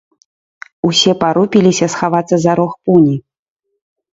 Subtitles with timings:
[0.89, 3.15] Усе парупіліся схавацца за рог пуні.